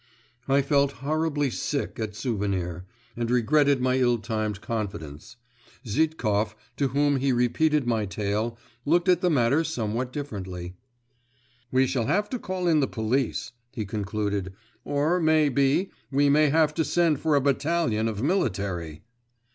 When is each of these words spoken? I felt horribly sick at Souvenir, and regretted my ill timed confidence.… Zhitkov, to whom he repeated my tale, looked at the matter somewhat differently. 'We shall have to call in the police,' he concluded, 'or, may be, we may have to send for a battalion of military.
I 0.47 0.63
felt 0.63 0.93
horribly 1.05 1.51
sick 1.51 1.99
at 1.99 2.15
Souvenir, 2.15 2.85
and 3.15 3.29
regretted 3.29 3.81
my 3.81 3.97
ill 3.99 4.17
timed 4.17 4.59
confidence.… 4.59 5.35
Zhitkov, 5.85 6.55
to 6.77 6.87
whom 6.87 7.17
he 7.17 7.31
repeated 7.31 7.85
my 7.85 8.07
tale, 8.07 8.57
looked 8.83 9.07
at 9.07 9.21
the 9.21 9.29
matter 9.29 9.63
somewhat 9.63 10.11
differently. 10.11 10.73
'We 11.71 11.85
shall 11.85 12.07
have 12.07 12.31
to 12.31 12.39
call 12.39 12.67
in 12.67 12.79
the 12.79 12.87
police,' 12.87 13.51
he 13.73 13.85
concluded, 13.85 14.53
'or, 14.83 15.19
may 15.19 15.49
be, 15.49 15.91
we 16.09 16.29
may 16.29 16.49
have 16.49 16.73
to 16.73 16.83
send 16.83 17.19
for 17.19 17.35
a 17.35 17.39
battalion 17.41 18.07
of 18.07 18.23
military. 18.23 19.03